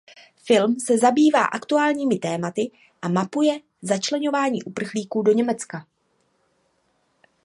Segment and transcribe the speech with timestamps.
[0.45, 5.87] Film se zabývá aktuálními tématy a mapuje začleňování uprchlíků do Německa.